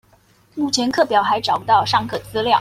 [0.55, 2.45] 目前課表還找不到上課資料